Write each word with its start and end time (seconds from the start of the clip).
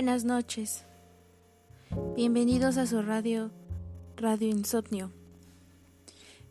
Buenas 0.00 0.24
noches. 0.24 0.86
Bienvenidos 2.16 2.78
a 2.78 2.86
su 2.86 3.02
radio, 3.02 3.50
Radio 4.16 4.48
Insomnio. 4.48 5.12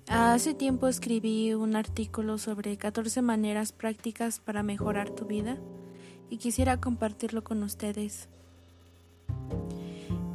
Hace 0.08 0.54
tiempo 0.54 0.88
escribí 0.88 1.56
un 1.56 1.76
artículo 1.76 2.38
sobre 2.38 2.78
14 2.78 3.24
maneras 3.24 3.72
prácticas 3.72 4.40
para 4.40 4.62
mejorar 4.62 5.10
tu 5.10 5.26
vida 5.26 5.58
y 6.30 6.38
quisiera 6.38 6.80
compartirlo 6.80 7.44
con 7.44 7.64
ustedes. 7.64 8.30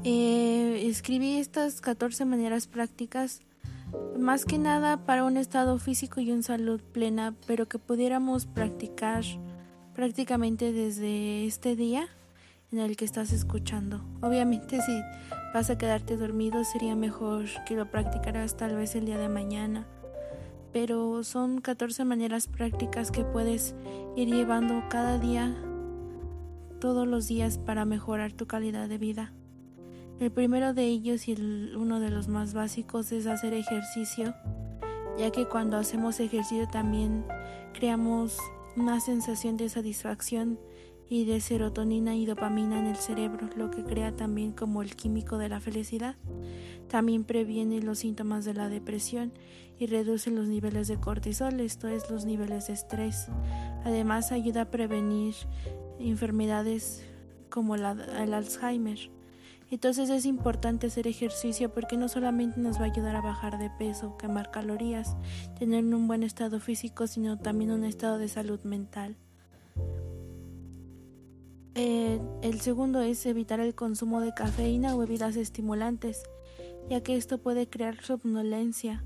Eh, 0.03 0.83
escribí 0.89 1.37
estas 1.37 1.81
14 1.81 2.25
maneras 2.25 2.67
prácticas 2.67 3.43
más 4.19 4.45
que 4.45 4.59
nada 4.59 5.07
para 5.07 5.23
un 5.23 5.37
estado 5.37 5.79
físico 5.79 6.21
y 6.21 6.33
una 6.33 6.43
salud 6.43 6.81
plena, 6.81 7.37
pero 7.47 7.69
que 7.69 7.79
pudiéramos 7.79 8.47
practicar 8.47 9.23
prácticamente 9.95 10.73
desde 10.73 11.47
este 11.47 11.77
día 11.77 12.09
en 12.75 12.81
el 12.81 12.97
que 12.97 13.05
estás 13.05 13.33
escuchando. 13.33 14.05
Obviamente 14.21 14.81
si 14.81 15.01
vas 15.53 15.71
a 15.71 15.79
quedarte 15.79 16.17
dormido 16.17 16.65
sería 16.65 16.97
mejor 16.97 17.45
que 17.67 17.77
lo 17.77 17.89
practicaras 17.89 18.57
tal 18.57 18.75
vez 18.75 18.97
el 18.97 19.07
día 19.07 19.17
de 19.17 19.29
mañana. 19.29 19.87
Pero 20.73 21.23
son 21.23 21.61
14 21.61 22.05
maneras 22.05 22.49
prácticas 22.49 23.13
que 23.13 23.25
puedes 23.25 23.77
ir 24.17 24.29
llevando 24.29 24.83
cada 24.89 25.19
día, 25.19 25.55
todos 26.81 27.07
los 27.07 27.29
días 27.29 27.59
para 27.59 27.85
mejorar 27.85 28.33
tu 28.33 28.47
calidad 28.47 28.89
de 28.89 28.99
vida. 28.99 29.33
El 30.19 30.33
primero 30.33 30.75
de 30.75 30.85
ellos 30.85 31.29
y 31.29 31.33
el, 31.33 31.77
uno 31.77 32.01
de 32.01 32.11
los 32.11 32.27
más 32.27 32.55
básicos 32.55 33.13
es 33.13 33.27
hacer 33.27 33.55
ejercicio, 33.55 34.35
ya 35.17 35.31
que 35.31 35.47
cuando 35.47 35.77
hacemos 35.77 36.19
ejercicio 36.19 36.67
también 36.67 37.25
creamos 37.73 38.37
una 38.77 38.99
sensación 38.99 39.57
de 39.57 39.69
satisfacción 39.69 40.59
y 41.09 41.25
de 41.25 41.41
serotonina 41.41 42.17
y 42.17 42.27
dopamina 42.27 42.79
en 42.79 42.87
el 42.87 42.97
cerebro, 42.97 43.49
lo 43.57 43.71
que 43.71 43.85
crea 43.85 44.17
también 44.17 44.53
como 44.53 44.83
el 44.83 44.97
químico 44.97 45.39
de 45.39 45.49
la 45.49 45.61
felicidad. 45.61 46.17
También 46.89 47.25
previene 47.25 47.81
los 47.81 48.01
síntomas 48.01 48.45
de 48.45 48.55
la 48.55 48.69
depresión 48.69 49.33
y 49.79 49.87
reduce 49.87 50.31
los 50.31 50.47
niveles 50.47 50.89
de 50.89 50.99
cortisol, 50.99 51.61
esto 51.61 51.89
es 51.89 52.11
los 52.11 52.25
niveles 52.25 52.69
de 52.69 52.75
estrés. 52.75 53.29
Además 53.85 54.33
ayuda 54.33 54.63
a 54.63 54.71
prevenir 54.71 55.35
enfermedades 55.99 57.05
como 57.51 57.75
el 57.75 57.85
Alzheimer. 57.85 59.11
Entonces 59.71 60.11
es 60.11 60.27
importante 60.27 60.87
hacer 60.87 61.07
ejercicio 61.07 61.73
porque 61.73 61.97
no 61.97 62.09
solamente 62.09 62.61
nos 62.61 62.79
va 62.79 62.83
a 62.83 62.93
ayudar 62.93 63.17
a 63.17 63.21
bajar 63.21 63.59
de 63.59 63.71
peso, 63.71 64.17
quemar 64.17 64.51
calorías, 64.51 65.17
tener 65.59 65.85
un 65.85 66.07
buen 66.07 66.23
estado 66.23 66.61
físico, 66.61 67.07
sino 67.07 67.39
también 67.39 67.71
un 67.71 67.85
estado 67.85 68.19
de 68.19 68.29
salud 68.29 68.61
mental. 68.63 69.17
Eh, 71.77 72.21
el 72.43 72.61
segundo 72.61 73.01
es 73.01 73.27
evitar 73.27 73.59
el 73.59 73.75
consumo 73.75 74.21
de 74.21 74.33
cafeína 74.33 74.95
o 74.95 74.99
bebidas 74.99 75.35
estimulantes, 75.35 76.23
ya 76.89 77.03
que 77.03 77.17
esto 77.17 77.39
puede 77.39 77.69
crear 77.69 78.01
somnolencia. 78.01 79.05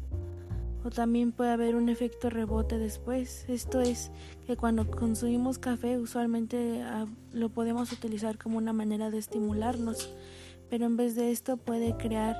O 0.84 0.90
también 0.90 1.32
puede 1.32 1.50
haber 1.50 1.76
un 1.76 1.88
efecto 1.88 2.30
rebote 2.30 2.78
después. 2.78 3.46
Esto 3.48 3.80
es 3.80 4.10
que 4.46 4.56
cuando 4.56 4.90
consumimos 4.90 5.58
café 5.58 5.98
usualmente 5.98 6.82
ah, 6.82 7.06
lo 7.32 7.48
podemos 7.48 7.90
utilizar 7.92 8.38
como 8.38 8.58
una 8.58 8.72
manera 8.72 9.10
de 9.10 9.18
estimularnos, 9.18 10.14
pero 10.68 10.86
en 10.86 10.96
vez 10.96 11.16
de 11.16 11.30
esto 11.32 11.56
puede 11.56 11.96
crear 11.96 12.36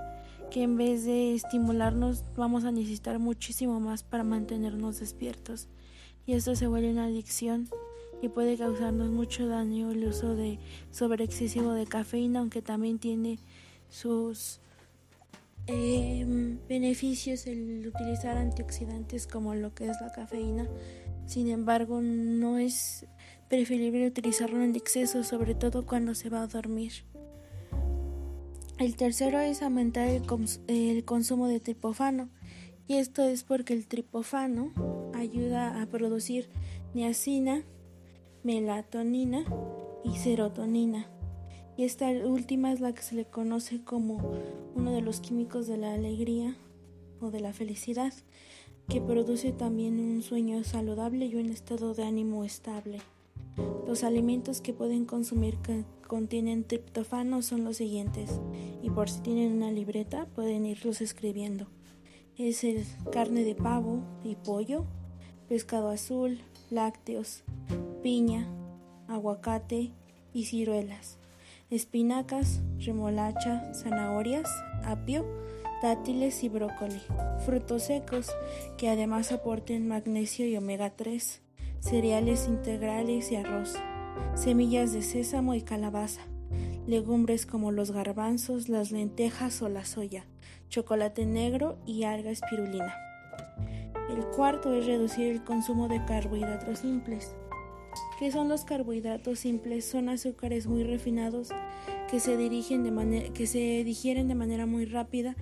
que 0.50 0.62
en 0.62 0.76
vez 0.76 1.04
de 1.04 1.34
estimularnos 1.34 2.24
vamos 2.36 2.64
a 2.64 2.70
necesitar 2.70 3.18
muchísimo 3.18 3.80
más 3.80 4.02
para 4.02 4.24
mantenernos 4.24 5.00
despiertos. 5.00 5.68
Y 6.26 6.34
esto 6.34 6.54
se 6.54 6.66
vuelve 6.66 6.90
una 6.90 7.06
adicción 7.06 7.68
y 8.20 8.28
puede 8.28 8.56
causarnos 8.56 9.11
mucho 9.11 9.47
daño 9.47 9.91
el 9.91 10.05
uso 10.05 10.34
de 10.34 10.58
sobre 10.91 11.24
excesivo 11.24 11.72
de 11.72 11.86
cafeína, 11.86 12.40
aunque 12.40 12.62
también 12.62 12.98
tiene 12.98 13.39
sus 13.89 14.61
em, 15.67 16.58
beneficios 16.68 17.46
el 17.46 17.86
utilizar 17.86 18.36
antioxidantes 18.36 19.27
como 19.27 19.55
lo 19.55 19.74
que 19.74 19.89
es 19.89 20.01
la 20.01 20.12
cafeína. 20.12 20.68
Sin 21.27 21.48
embargo, 21.48 22.01
no 22.01 22.58
es 22.58 23.06
preferible 23.48 24.06
utilizarlo 24.06 24.62
en 24.62 24.74
exceso, 24.74 25.24
sobre 25.24 25.55
todo 25.55 25.86
cuando 25.86 26.14
se 26.14 26.30
va 26.30 26.42
a 26.42 26.46
dormir. 26.46 26.92
El 28.79 28.96
tercero 28.96 29.40
es 29.40 29.62
aumentar 29.62 30.06
el, 30.08 30.23
el 30.68 31.05
consumo 31.05 31.48
de 31.48 31.61
tripofano. 31.61 32.29
Y 32.86 32.96
esto 32.96 33.23
es 33.23 33.45
porque 33.45 33.74
el 33.74 33.86
tripofano 33.86 34.73
ayuda 35.14 35.83
a 35.83 35.86
producir 35.86 36.48
niacina, 36.95 37.64
melatonina 38.42 39.44
y 40.04 40.16
serotonina. 40.16 41.08
Y 41.76 41.84
esta 41.84 42.08
última 42.10 42.72
es 42.72 42.80
la 42.80 42.92
que 42.92 43.02
se 43.02 43.14
le 43.14 43.24
conoce 43.24 43.82
como 43.84 44.32
uno 44.74 44.92
de 44.92 45.00
los 45.00 45.20
químicos 45.20 45.66
de 45.66 45.76
la 45.76 45.94
alegría 45.94 46.56
o 47.20 47.30
de 47.30 47.40
la 47.40 47.52
felicidad, 47.52 48.12
que 48.88 49.00
produce 49.00 49.52
también 49.52 50.00
un 50.00 50.22
sueño 50.22 50.64
saludable 50.64 51.26
y 51.26 51.36
un 51.36 51.50
estado 51.50 51.94
de 51.94 52.04
ánimo 52.04 52.44
estable. 52.44 52.98
Los 53.86 54.02
alimentos 54.02 54.60
que 54.60 54.72
pueden 54.72 55.05
consumir 55.05 55.56
que 55.58 55.84
contienen 56.06 56.64
triptofano 56.64 57.42
son 57.42 57.64
los 57.64 57.76
siguientes, 57.76 58.40
y 58.82 58.90
por 58.90 59.10
si 59.10 59.20
tienen 59.20 59.52
una 59.52 59.70
libreta 59.70 60.26
pueden 60.26 60.66
irlos 60.66 61.00
escribiendo. 61.00 61.66
Es 62.36 62.64
el 62.64 62.84
carne 63.12 63.44
de 63.44 63.55
pavo 63.55 64.02
y 64.24 64.36
pollo, 64.36 64.84
pescado 65.48 65.90
azul, 65.90 66.38
lácteos, 66.70 67.44
piña, 68.03 68.48
aguacate 69.09 69.92
y 70.33 70.45
ciruelas, 70.45 71.19
espinacas, 71.70 72.61
remolacha, 72.79 73.73
zanahorias, 73.75 74.48
apio, 74.85 75.25
dátiles 75.83 76.42
y 76.45 76.48
brócoli, 76.48 77.01
frutos 77.45 77.85
secos 77.85 78.31
que 78.77 78.89
además 78.89 79.33
aporten 79.33 79.89
magnesio 79.89 80.47
y 80.47 80.57
omega 80.57 80.91
3, 80.91 81.42
cereales 81.81 82.47
integrales 82.48 83.31
y 83.33 83.36
arroz, 83.36 83.75
semillas 84.35 84.92
de 84.92 85.03
sésamo 85.03 85.55
y 85.55 85.63
calabaza, 85.63 86.23
legumbres 86.86 87.47
como 87.47 87.70
los 87.73 87.91
garbanzos, 87.91 88.69
las 88.69 88.92
lentejas 88.92 89.61
o 89.63 89.69
la 89.69 89.85
soya, 89.85 90.25
chocolate 90.69 91.27
negro 91.27 91.79
y 91.86 92.05
alga 92.05 92.30
espirulina. 92.30 92.95
El 94.11 94.25
cuarto 94.35 94.73
es 94.73 94.86
reducir 94.86 95.29
el 95.33 95.45
consumo 95.45 95.86
de 95.89 96.05
carbohidratos 96.05 96.79
simples. 96.79 97.36
¿Qué 98.19 98.33
son 98.33 98.48
los 98.48 98.64
carbohidratos 98.64 99.41
simples? 99.41 99.85
Son 99.85 100.09
azúcares 100.09 100.67
muy 100.67 100.85
refinados 100.85 101.51
que 102.11 102.20
se, 102.20 102.36
dirigen 102.36 102.83
de 102.83 103.31
que 103.33 103.47
se 103.47 103.85
digieren 103.85 104.29
de 104.29 104.35
manera 104.35 104.67
muy 104.67 104.85
rápida 104.85 105.36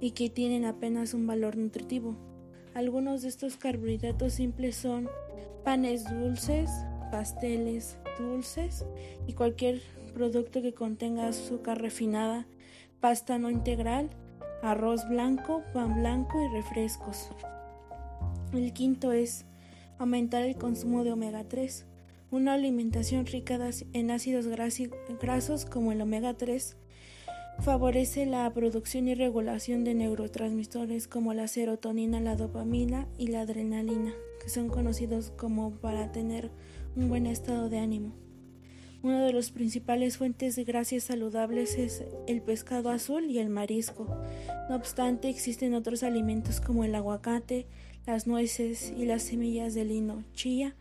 y 0.00 0.12
que 0.12 0.28
tienen 0.28 0.64
apenas 0.64 1.14
un 1.14 1.26
valor 1.26 1.56
nutritivo. 1.56 2.16
Algunos 2.74 3.22
de 3.22 3.28
estos 3.28 3.56
carbohidratos 3.56 4.34
simples 4.34 4.76
son 4.76 5.08
panes 5.64 6.04
dulces, 6.10 6.70
pasteles 7.10 7.98
dulces 8.18 8.84
y 9.26 9.32
cualquier 9.32 9.82
producto 10.14 10.62
que 10.62 10.74
contenga 10.74 11.28
azúcar 11.28 11.80
refinada, 11.80 12.46
pasta 13.00 13.38
no 13.38 13.50
integral, 13.50 14.10
arroz 14.62 15.08
blanco, 15.08 15.62
pan 15.72 15.96
blanco 15.96 16.40
y 16.42 16.48
refrescos. 16.54 17.30
El 18.52 18.72
quinto 18.72 19.12
es 19.12 19.46
aumentar 19.98 20.42
el 20.42 20.56
consumo 20.56 21.04
de 21.04 21.12
omega 21.12 21.44
3. 21.44 21.86
Una 22.32 22.54
alimentación 22.54 23.26
rica 23.26 23.58
en 23.92 24.10
ácidos 24.12 24.46
grasos 24.46 25.64
como 25.64 25.90
el 25.90 26.00
omega 26.00 26.34
3 26.34 26.76
favorece 27.58 28.24
la 28.24 28.48
producción 28.54 29.08
y 29.08 29.14
regulación 29.14 29.82
de 29.82 29.94
neurotransmisores 29.94 31.08
como 31.08 31.34
la 31.34 31.48
serotonina, 31.48 32.20
la 32.20 32.36
dopamina 32.36 33.08
y 33.18 33.26
la 33.26 33.40
adrenalina, 33.40 34.12
que 34.40 34.48
son 34.48 34.68
conocidos 34.68 35.32
como 35.36 35.72
para 35.72 36.12
tener 36.12 36.52
un 36.94 37.08
buen 37.08 37.26
estado 37.26 37.68
de 37.68 37.80
ánimo. 37.80 38.14
Una 39.02 39.24
de 39.24 39.32
las 39.32 39.50
principales 39.50 40.16
fuentes 40.16 40.54
de 40.54 40.62
grasas 40.62 41.02
saludables 41.02 41.76
es 41.78 42.04
el 42.28 42.42
pescado 42.42 42.90
azul 42.90 43.24
y 43.24 43.40
el 43.40 43.48
marisco. 43.48 44.06
No 44.68 44.76
obstante, 44.76 45.28
existen 45.28 45.74
otros 45.74 46.04
alimentos 46.04 46.60
como 46.60 46.84
el 46.84 46.94
aguacate, 46.94 47.66
las 48.06 48.28
nueces 48.28 48.94
y 48.96 49.04
las 49.04 49.22
semillas 49.22 49.74
de 49.74 49.84
lino, 49.84 50.22
chía 50.32 50.76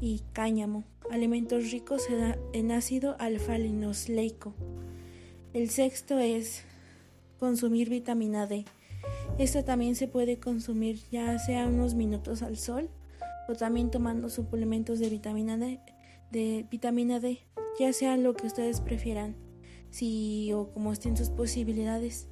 y 0.00 0.22
cáñamo, 0.32 0.84
alimentos 1.12 1.70
ricos 1.70 2.08
en 2.54 2.72
ácido 2.72 3.16
alfa-linoleico. 3.18 4.54
El 5.52 5.68
sexto 5.68 6.18
es 6.18 6.64
consumir 7.38 7.90
vitamina 7.90 8.46
D. 8.46 8.64
Esta 9.38 9.62
también 9.62 9.94
se 9.94 10.08
puede 10.08 10.38
consumir 10.38 11.00
ya 11.10 11.38
sea 11.38 11.66
unos 11.66 11.94
minutos 11.94 12.40
al 12.40 12.56
sol 12.56 12.88
o 13.46 13.54
también 13.54 13.90
tomando 13.90 14.30
suplementos 14.30 15.00
de 15.00 15.10
vitamina 15.10 15.58
D, 15.58 15.80
de 16.30 16.66
vitamina 16.70 17.20
D, 17.20 17.40
ya 17.78 17.92
sea 17.92 18.16
lo 18.16 18.32
que 18.34 18.46
ustedes 18.46 18.80
prefieran, 18.80 19.36
si 19.90 20.50
o 20.54 20.72
como 20.72 20.94
estén 20.94 21.18
sus 21.18 21.28
posibilidades, 21.28 22.26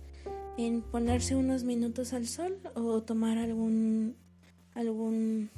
en 0.56 0.80
ponerse 0.80 1.36
unos 1.36 1.64
minutos 1.64 2.14
al 2.14 2.26
sol 2.26 2.58
o 2.74 3.02
tomar 3.02 3.36
algún 3.36 4.16
algún 4.74 5.50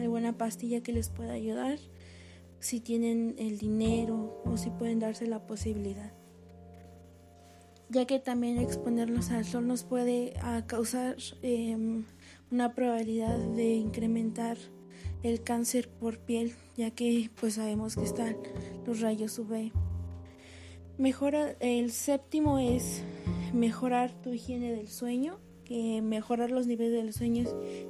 alguna 0.00 0.36
pastilla 0.36 0.80
que 0.82 0.92
les 0.92 1.10
pueda 1.10 1.34
ayudar 1.34 1.78
si 2.60 2.80
tienen 2.80 3.34
el 3.38 3.58
dinero 3.58 4.42
o 4.44 4.56
si 4.56 4.70
pueden 4.70 4.98
darse 4.98 5.26
la 5.26 5.46
posibilidad 5.46 6.12
ya 7.90 8.06
que 8.06 8.18
también 8.18 8.58
exponerlos 8.58 9.30
al 9.30 9.44
sol 9.44 9.66
nos 9.66 9.84
puede 9.84 10.34
ah, 10.42 10.64
causar 10.66 11.16
em, 11.42 12.04
una 12.50 12.74
probabilidad 12.74 13.38
de 13.38 13.74
incrementar 13.74 14.58
el 15.22 15.42
cáncer 15.42 15.88
por 15.88 16.18
piel, 16.18 16.54
ya 16.76 16.90
que 16.90 17.30
pues 17.40 17.54
sabemos 17.54 17.96
que 17.96 18.04
están 18.04 18.36
los 18.86 19.00
rayos 19.00 19.38
UV. 19.38 19.72
Mejora, 20.98 21.56
el 21.60 21.90
séptimo 21.90 22.58
es 22.58 23.02
mejorar 23.52 24.12
tu 24.22 24.32
higiene 24.32 24.72
del 24.72 24.88
sueño, 24.88 25.38
que 25.64 26.02
mejorar 26.02 26.50
los 26.50 26.66
niveles 26.66 26.92
del 26.92 27.12
sueño 27.12 27.44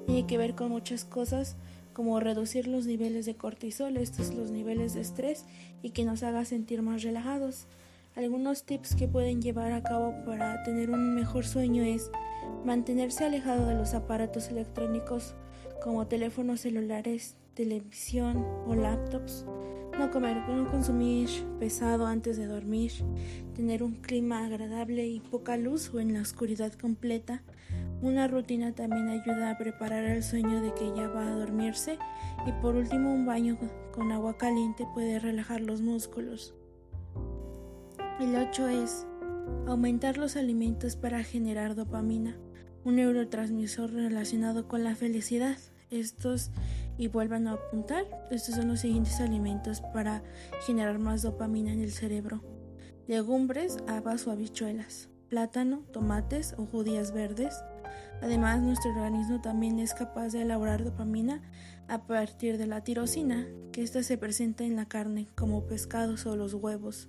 tiene 0.06 0.26
que 0.26 0.38
ver 0.38 0.54
con 0.54 0.70
muchas 0.70 1.04
cosas 1.04 1.56
como 1.98 2.20
reducir 2.20 2.68
los 2.68 2.86
niveles 2.86 3.26
de 3.26 3.34
cortisol, 3.34 3.96
estos 3.96 4.32
los 4.32 4.52
niveles 4.52 4.94
de 4.94 5.00
estrés 5.00 5.44
y 5.82 5.90
que 5.90 6.04
nos 6.04 6.22
haga 6.22 6.44
sentir 6.44 6.80
más 6.80 7.02
relajados. 7.02 7.66
Algunos 8.14 8.62
tips 8.62 8.94
que 8.94 9.08
pueden 9.08 9.42
llevar 9.42 9.72
a 9.72 9.82
cabo 9.82 10.14
para 10.24 10.62
tener 10.62 10.90
un 10.90 11.16
mejor 11.16 11.44
sueño 11.44 11.82
es 11.82 12.12
mantenerse 12.64 13.24
alejado 13.24 13.66
de 13.66 13.74
los 13.74 13.94
aparatos 13.94 14.48
electrónicos 14.48 15.34
como 15.82 16.06
teléfonos 16.06 16.60
celulares, 16.60 17.34
televisión 17.54 18.46
o 18.68 18.76
laptops, 18.76 19.44
no 19.98 20.12
comer, 20.12 20.36
no 20.48 20.70
consumir 20.70 21.28
pesado 21.58 22.06
antes 22.06 22.36
de 22.36 22.46
dormir, 22.46 22.92
tener 23.56 23.82
un 23.82 23.96
clima 23.96 24.46
agradable 24.46 25.08
y 25.08 25.18
poca 25.18 25.56
luz 25.56 25.92
o 25.92 25.98
en 25.98 26.14
la 26.14 26.20
oscuridad 26.20 26.72
completa. 26.74 27.42
Una 28.00 28.28
rutina 28.28 28.72
también 28.72 29.08
ayuda 29.08 29.50
a 29.50 29.58
preparar 29.58 30.04
el 30.04 30.22
sueño 30.22 30.60
de 30.60 30.72
que 30.74 30.92
ya 30.94 31.08
va 31.08 31.26
a 31.26 31.34
dormirse 31.34 31.98
y 32.46 32.52
por 32.62 32.76
último 32.76 33.12
un 33.12 33.26
baño 33.26 33.58
con 33.92 34.12
agua 34.12 34.36
caliente 34.36 34.86
puede 34.94 35.18
relajar 35.18 35.60
los 35.60 35.82
músculos. 35.82 36.54
El 38.20 38.36
8 38.36 38.68
es 38.68 39.06
aumentar 39.66 40.16
los 40.16 40.36
alimentos 40.36 40.96
para 40.96 41.22
generar 41.24 41.74
dopamina, 41.74 42.36
un 42.84 42.96
neurotransmisor 42.96 43.92
relacionado 43.92 44.68
con 44.68 44.84
la 44.84 44.94
felicidad. 44.94 45.56
Estos 45.90 46.50
y 46.98 47.08
vuelvan 47.08 47.46
a 47.46 47.52
apuntar. 47.52 48.04
Estos 48.30 48.56
son 48.56 48.68
los 48.68 48.80
siguientes 48.80 49.20
alimentos 49.20 49.80
para 49.80 50.22
generar 50.66 50.98
más 50.98 51.22
dopamina 51.22 51.72
en 51.72 51.80
el 51.80 51.92
cerebro. 51.92 52.42
Legumbres, 53.06 53.78
habas 53.86 54.26
o 54.26 54.32
habichuelas, 54.32 55.08
plátano, 55.30 55.84
tomates 55.92 56.54
o 56.58 56.66
judías 56.66 57.12
verdes. 57.12 57.54
Además, 58.20 58.60
nuestro 58.60 58.90
organismo 58.90 59.40
también 59.40 59.78
es 59.78 59.94
capaz 59.94 60.32
de 60.32 60.42
elaborar 60.42 60.84
dopamina 60.84 61.42
a 61.86 62.06
partir 62.06 62.58
de 62.58 62.66
la 62.66 62.82
tirosina, 62.82 63.46
que 63.72 63.82
ésta 63.82 64.02
se 64.02 64.18
presenta 64.18 64.64
en 64.64 64.76
la 64.76 64.86
carne, 64.86 65.26
como 65.36 65.66
pescados 65.66 66.26
o 66.26 66.36
los 66.36 66.54
huevos. 66.54 67.08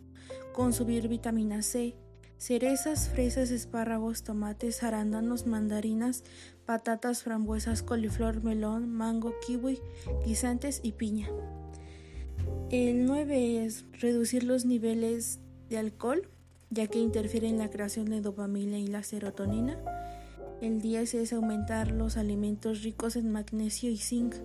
Consumir 0.53 1.07
vitamina 1.07 1.62
C, 1.62 1.95
cerezas, 2.38 3.09
fresas, 3.09 3.51
espárragos, 3.51 4.24
tomates, 4.24 4.83
arándanos, 4.83 5.45
mandarinas, 5.45 6.24
patatas, 6.65 7.24
frambuesas, 7.24 7.83
coliflor, 7.83 8.44
melón, 8.44 8.89
mango, 8.89 9.33
kiwi, 9.45 9.80
guisantes 10.25 10.80
y 10.83 10.94
piña. 10.94 11.30
El 12.71 13.06
9 13.06 13.65
es 13.65 13.86
reducir 13.94 14.44
los 14.44 14.65
niveles 14.65 15.39
de 15.69 15.80
alcohol, 15.80 16.30
ya 16.69 16.88
que 16.88 17.00
interfiere 17.00 17.47
en 17.47 17.57
la 17.57 17.69
creación 17.69 18.09
de 18.09 18.21
dopamina 18.21 18.77
y 18.77 18.88
la 18.88 19.03
serotonina. 19.03 19.77
El 20.62 20.82
10 20.82 21.14
es 21.14 21.32
aumentar 21.32 21.92
los 21.92 22.18
alimentos 22.18 22.84
ricos 22.84 23.16
en 23.16 23.32
magnesio 23.32 23.90
y 23.90 23.98
zinc 23.98 24.36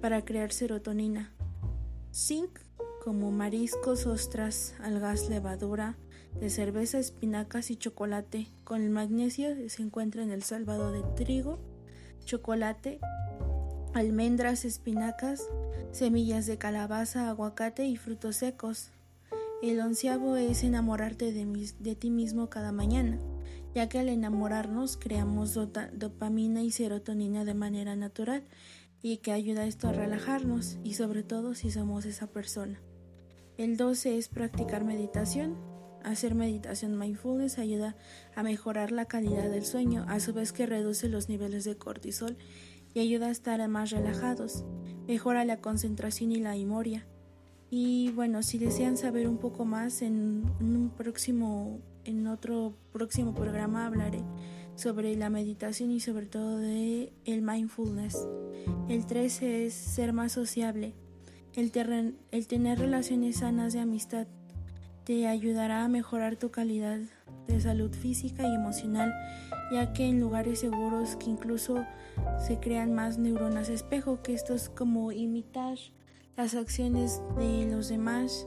para 0.00 0.24
crear 0.24 0.50
serotonina. 0.50 1.34
Zinc 2.10 2.58
como 3.04 3.30
mariscos, 3.30 4.06
ostras, 4.06 4.74
algas, 4.80 5.28
levadura, 5.28 5.98
de 6.40 6.48
cerveza, 6.48 6.98
espinacas 6.98 7.70
y 7.70 7.76
chocolate. 7.76 8.48
Con 8.64 8.80
el 8.80 8.88
magnesio 8.88 9.50
se 9.68 9.82
encuentra 9.82 10.22
en 10.22 10.30
el 10.30 10.42
salvado 10.42 10.90
de 10.90 11.02
trigo, 11.16 11.58
chocolate, 12.24 12.98
almendras, 13.92 14.64
espinacas, 14.64 15.48
semillas 15.92 16.46
de 16.46 16.56
calabaza, 16.56 17.28
aguacate 17.28 17.84
y 17.84 17.96
frutos 17.96 18.36
secos. 18.36 18.90
El 19.62 19.80
onceavo 19.80 20.36
es 20.36 20.64
enamorarte 20.64 21.32
de, 21.32 21.72
de 21.78 21.94
ti 21.94 22.10
mismo 22.10 22.48
cada 22.48 22.72
mañana, 22.72 23.18
ya 23.74 23.88
que 23.88 23.98
al 23.98 24.08
enamorarnos 24.08 24.96
creamos 24.96 25.54
dopamina 25.92 26.62
y 26.62 26.70
serotonina 26.70 27.44
de 27.44 27.54
manera 27.54 27.96
natural 27.96 28.44
y 29.02 29.18
que 29.18 29.32
ayuda 29.32 29.66
esto 29.66 29.88
a 29.88 29.92
relajarnos 29.92 30.78
y 30.82 30.94
sobre 30.94 31.22
todo 31.22 31.54
si 31.54 31.70
somos 31.70 32.04
esa 32.04 32.26
persona. 32.26 32.80
El 33.56 33.76
12 33.76 34.18
es 34.18 34.28
practicar 34.28 34.84
meditación. 34.84 35.56
Hacer 36.04 36.34
meditación 36.34 36.96
mindfulness 36.96 37.58
ayuda 37.58 37.96
a 38.36 38.42
mejorar 38.42 38.92
la 38.92 39.06
calidad 39.06 39.50
del 39.50 39.64
sueño, 39.64 40.04
a 40.08 40.20
su 40.20 40.32
vez 40.32 40.52
que 40.52 40.64
reduce 40.64 41.08
los 41.08 41.28
niveles 41.28 41.64
de 41.64 41.76
cortisol 41.76 42.36
y 42.94 43.00
ayuda 43.00 43.26
a 43.26 43.30
estar 43.30 43.66
más 43.68 43.90
relajados. 43.90 44.64
Mejora 45.06 45.44
la 45.44 45.56
concentración 45.58 46.32
y 46.32 46.36
la 46.36 46.52
memoria. 46.52 47.06
Y 47.70 48.12
bueno, 48.12 48.42
si 48.42 48.58
desean 48.58 48.96
saber 48.96 49.28
un 49.28 49.38
poco 49.38 49.64
más 49.64 50.02
en 50.02 50.44
un 50.60 50.90
próximo 50.96 51.80
en 52.08 52.26
otro 52.26 52.72
próximo 52.90 53.34
programa 53.34 53.86
hablaré 53.86 54.22
sobre 54.76 55.14
la 55.14 55.28
meditación 55.28 55.90
y 55.90 56.00
sobre 56.00 56.24
todo 56.24 56.56
de 56.56 57.12
el 57.26 57.42
mindfulness. 57.42 58.26
El 58.88 59.04
13 59.04 59.66
es 59.66 59.74
ser 59.74 60.14
más 60.14 60.32
sociable. 60.32 60.94
El, 61.54 61.70
el 62.30 62.46
tener 62.46 62.78
relaciones 62.78 63.36
sanas 63.36 63.74
de 63.74 63.80
amistad 63.80 64.26
te 65.04 65.26
ayudará 65.26 65.84
a 65.84 65.88
mejorar 65.88 66.36
tu 66.36 66.50
calidad 66.50 66.98
de 67.46 67.60
salud 67.60 67.92
física 67.92 68.46
y 68.48 68.54
emocional, 68.54 69.12
ya 69.70 69.92
que 69.92 70.06
en 70.06 70.18
lugares 70.18 70.60
seguros 70.60 71.16
que 71.16 71.28
incluso 71.28 71.84
se 72.38 72.58
crean 72.58 72.94
más 72.94 73.18
neuronas 73.18 73.68
espejo, 73.68 74.22
que 74.22 74.32
esto 74.32 74.54
es 74.54 74.70
como 74.70 75.12
imitar 75.12 75.76
las 76.36 76.54
acciones 76.54 77.20
de 77.36 77.66
los 77.70 77.88
demás 77.88 78.46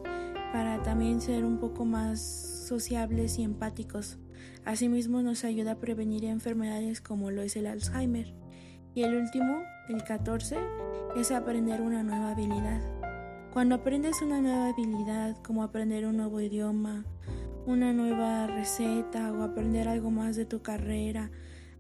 para 0.52 0.82
también 0.84 1.22
ser 1.22 1.46
un 1.46 1.58
poco 1.58 1.86
más 1.86 2.20
sociables 2.68 3.40
y 3.40 3.44
empáticos. 3.44 4.18
Asimismo 4.66 5.22
nos 5.22 5.44
ayuda 5.44 5.74
a 5.74 5.80
prevenir 5.80 6.26
enfermedades 6.26 7.02
como 7.02 7.32
lo 7.32 7.42
es 7.42 7.56
el 7.56 7.68
Alzheimer. 7.68 8.34
Y 8.94 9.04
el 9.04 9.16
último, 9.16 9.62
el 9.90 10.04
14, 10.04 10.58
es 11.16 11.32
aprender 11.32 11.82
una 11.82 12.04
nueva 12.04 12.32
habilidad. 12.32 12.82
Cuando 13.54 13.76
aprendes 13.76 14.22
una 14.22 14.42
nueva 14.42 14.70
habilidad, 14.70 15.38
como 15.44 15.64
aprender 15.64 16.06
un 16.06 16.18
nuevo 16.18 16.40
idioma, 16.40 17.06
una 17.66 17.94
nueva 17.94 18.48
receta 18.48 19.32
o 19.32 19.44
aprender 19.44 19.88
algo 19.88 20.12
más 20.12 20.36
de 20.36 20.46
tu 20.46 20.62
carrera, 20.62 21.32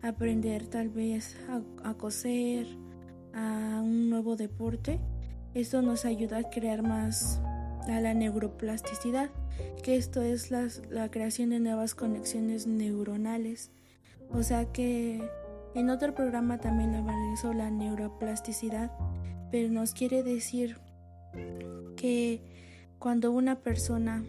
aprender 0.01 0.67
tal 0.67 0.89
vez 0.89 1.37
a, 1.83 1.93
coser, 1.93 2.67
a 3.33 3.81
un 3.83 4.09
nuevo 4.09 4.35
deporte, 4.35 4.99
esto 5.53 5.81
nos 5.81 6.05
ayuda 6.05 6.39
a 6.39 6.49
crear 6.49 6.81
más 6.81 7.41
a 7.87 7.99
la 7.99 8.13
neuroplasticidad, 8.13 9.29
que 9.83 9.95
esto 9.95 10.21
es 10.21 10.51
la, 10.51 11.09
creación 11.09 11.49
de 11.49 11.59
nuevas 11.59 11.95
conexiones 11.95 12.67
neuronales. 12.67 13.71
O 14.29 14.43
sea 14.43 14.71
que 14.71 15.21
en 15.75 15.89
otro 15.89 16.13
programa 16.15 16.59
también 16.59 16.93
sobre 17.37 17.57
la 17.57 17.69
neuroplasticidad, 17.69 18.91
pero 19.51 19.69
nos 19.69 19.93
quiere 19.93 20.23
decir 20.23 20.77
que 21.95 22.41
cuando 22.99 23.31
una 23.31 23.59
persona 23.59 24.23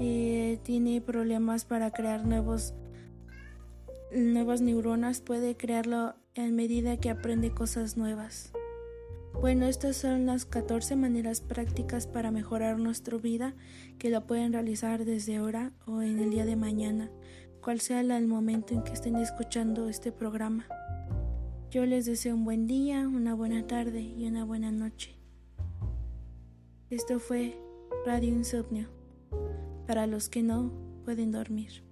eh, 0.00 0.58
tiene 0.62 1.00
problemas 1.00 1.64
para 1.64 1.90
crear 1.90 2.24
nuevos 2.24 2.74
nuevas 4.12 4.60
neuronas 4.60 5.20
puede 5.20 5.56
crearlo 5.56 6.14
en 6.34 6.56
medida 6.56 6.96
que 6.96 7.10
aprende 7.10 7.50
cosas 7.50 7.96
nuevas. 7.96 8.52
Bueno, 9.40 9.66
estas 9.66 9.96
son 9.96 10.26
las 10.26 10.46
14 10.46 10.96
maneras 10.96 11.40
prácticas 11.40 12.08
para 12.08 12.32
mejorar 12.32 12.80
nuestra 12.80 13.16
vida 13.18 13.54
que 13.96 14.10
lo 14.10 14.26
pueden 14.26 14.52
realizar 14.52 15.04
desde 15.04 15.36
ahora 15.36 15.72
o 15.86 16.02
en 16.02 16.18
el 16.18 16.30
día 16.30 16.44
de 16.44 16.56
mañana, 16.56 17.08
cual 17.60 17.78
sea 17.78 18.00
el 18.00 18.26
momento 18.26 18.74
en 18.74 18.82
que 18.82 18.94
estén 18.94 19.14
escuchando 19.14 19.88
este 19.88 20.10
programa. 20.10 20.66
Yo 21.70 21.86
les 21.86 22.04
deseo 22.06 22.34
un 22.34 22.44
buen 22.44 22.66
día, 22.66 23.06
una 23.06 23.32
buena 23.34 23.64
tarde 23.64 24.00
y 24.00 24.26
una 24.26 24.44
buena 24.44 24.72
noche. 24.72 25.16
Esto 26.90 27.20
fue 27.20 27.60
Radio 28.04 28.30
Insomnio, 28.30 28.88
para 29.86 30.08
los 30.08 30.28
que 30.28 30.42
no 30.42 30.72
pueden 31.04 31.30
dormir. 31.30 31.87